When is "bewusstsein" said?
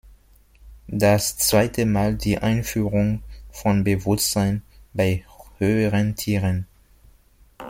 3.83-4.63